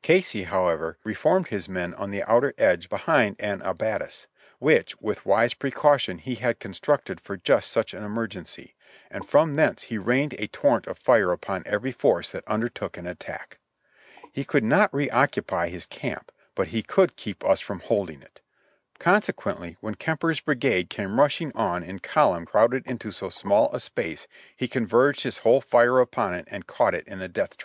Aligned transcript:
Casey, 0.00 0.44
however, 0.44 0.96
reformed 1.02 1.48
his 1.48 1.68
men 1.68 1.92
on 1.94 2.12
the 2.12 2.22
outer 2.30 2.54
edge 2.56 2.88
behind 2.88 3.34
an 3.40 3.60
abattis, 3.62 4.28
which 4.60 4.94
with 5.00 5.26
wise 5.26 5.54
pre 5.54 5.72
caution 5.72 6.18
he 6.18 6.36
had 6.36 6.60
constructed 6.60 7.20
for 7.20 7.36
just 7.36 7.68
such 7.68 7.92
an 7.92 8.04
emergency, 8.04 8.76
and 9.10 9.28
from 9.28 9.54
thence 9.54 9.82
he 9.82 9.98
rained 9.98 10.36
a 10.38 10.46
torrent 10.46 10.86
of 10.86 11.00
fire 11.00 11.32
upon 11.32 11.64
every 11.66 11.90
force 11.90 12.30
that 12.30 12.46
undertook 12.46 12.96
an 12.96 13.08
attack. 13.08 13.58
He 14.30 14.44
could 14.44 14.62
not 14.62 14.88
reoccupy 14.94 15.68
his 15.70 15.86
camp, 15.86 16.30
but 16.54 16.68
he 16.68 16.84
could 16.84 17.16
keep 17.16 17.44
us 17.44 17.58
from 17.58 17.80
holding 17.80 18.22
it; 18.22 18.40
consequently, 19.00 19.78
when 19.80 19.96
Kemper's 19.96 20.38
brigade 20.38 20.90
came 20.90 21.16
rusliing 21.16 21.50
on 21.56 21.82
in 21.82 21.98
column 21.98 22.46
crowded 22.46 22.86
into 22.86 23.10
so 23.10 23.30
small 23.30 23.68
a 23.74 23.80
space, 23.80 24.28
he 24.56 24.68
converged 24.68 25.22
his 25.24 25.38
whole 25.38 25.60
fire 25.60 25.98
upon 25.98 26.34
it 26.34 26.46
and 26.48 26.68
caught 26.68 26.94
it 26.94 27.08
in 27.08 27.20
a 27.20 27.26
death 27.26 27.56
trap. 27.56 27.60